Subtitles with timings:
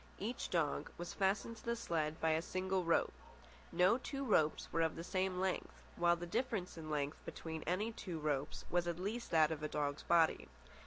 [0.17, 3.13] Each dog was fastened to the sled by a single rope.
[3.71, 7.91] No two ropes were of the same length, while the difference in length between any
[7.91, 10.47] two ropes was at least that of a dog's body.